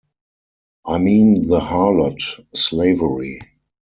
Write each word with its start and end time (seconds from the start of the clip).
I 0.87 0.97
mean 0.97 1.45
the 1.47 1.59
harlot, 1.59 2.23
Slavery. 2.57 3.39